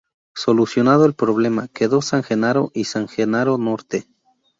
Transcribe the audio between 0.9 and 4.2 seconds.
el problema quedó San Genaro y San Jenaro Norte.